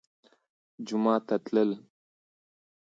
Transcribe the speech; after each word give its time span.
جومات 0.87 1.21
ته 1.27 1.35
تلل 1.45 1.69